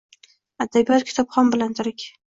Adabiyot 0.65 1.07
kitobxon 1.11 1.57
bilan 1.57 1.79
tirik. 1.83 2.13